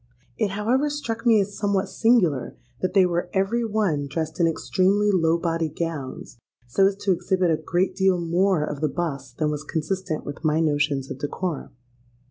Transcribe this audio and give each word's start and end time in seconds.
It 0.35 0.47
however 0.49 0.89
struck 0.89 1.27
me 1.27 1.39
as 1.41 1.55
somewhat 1.55 1.87
singular 1.87 2.57
that 2.81 2.95
they 2.95 3.05
were 3.05 3.29
every 3.33 3.63
one 3.63 4.07
dressed 4.09 4.39
in 4.39 4.47
extremely 4.47 5.11
low 5.11 5.37
bodied 5.37 5.77
gowns, 5.77 6.39
so 6.65 6.87
as 6.87 6.95
to 7.03 7.11
exhibit 7.11 7.51
a 7.51 7.55
great 7.63 7.95
deal 7.95 8.19
more 8.19 8.63
of 8.65 8.81
the 8.81 8.89
bust 8.89 9.37
than 9.37 9.51
was 9.51 9.63
consistent 9.63 10.25
with 10.25 10.43
my 10.43 10.59
notions 10.59 11.11
of 11.11 11.19
decorum. 11.19 11.75